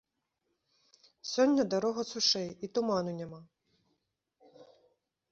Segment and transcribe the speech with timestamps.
[1.31, 3.41] Сёння дарога сушэй, і туману няма.